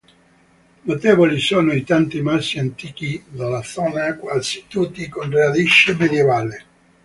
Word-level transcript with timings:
Notevoli 0.87 1.39
sono 1.39 1.73
i 1.73 1.83
tanti 1.83 2.23
masi 2.23 2.57
antichi 2.57 3.23
della 3.27 3.61
zona, 3.61 4.15
quasi 4.15 4.65
tutti 4.67 5.07
con 5.07 5.29
radice 5.29 5.93
medievale. 5.93 6.63